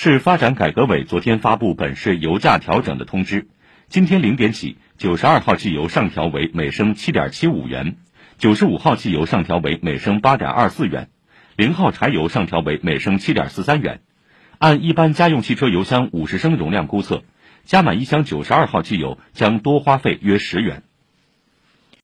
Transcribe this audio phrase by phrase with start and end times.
[0.00, 3.48] 市发展改革委昨天发布本市油价调整的通知，
[3.88, 7.96] 今天零点起，九十二号汽油上调为每升七点七五元，
[8.38, 11.08] 九十五号汽油上调为每升八点二四元，
[11.56, 14.00] 零号柴油上调为每升七点四三元。
[14.58, 17.24] 按一般家用汽车油箱五十升容量估测，
[17.64, 20.84] 加满一箱九十二号汽油将多花费约十元。